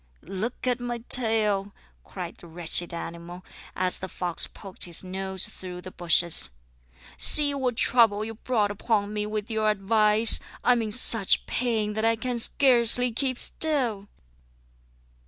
"Look 0.23 0.65
at 0.65 0.79
my 0.79 1.03
tail," 1.09 1.75
cried 2.03 2.37
the 2.37 2.47
wretched 2.47 2.91
animal, 2.91 3.45
as 3.75 3.99
the 3.99 4.07
fox 4.07 4.47
poked 4.47 4.85
his 4.85 5.03
nose 5.03 5.45
through 5.47 5.81
the 5.81 5.91
bushes. 5.91 6.49
"See 7.17 7.53
what 7.53 7.77
trouble 7.77 8.25
you 8.25 8.33
brought 8.33 8.71
upon 8.71 9.13
me 9.13 9.27
with 9.27 9.51
your 9.51 9.69
advice! 9.69 10.39
I 10.63 10.71
am 10.71 10.81
in 10.81 10.91
such 10.91 11.45
pain 11.45 11.93
that 11.93 12.03
I 12.03 12.15
can 12.15 12.39
scarcely 12.39 13.11
keep 13.11 13.37
still." 13.37 14.07